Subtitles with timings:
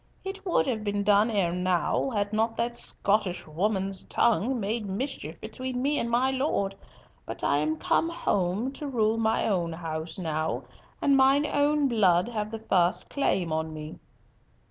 [0.23, 5.39] It would have been done ere now, had not that Scottish woman's tongue made mischief
[5.39, 6.73] between me and my Lord,
[7.23, 10.63] but I am come home to rule my own house now,
[11.03, 13.99] and mine own blood have the first claim on me."